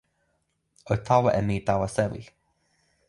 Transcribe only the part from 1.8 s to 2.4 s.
sewi.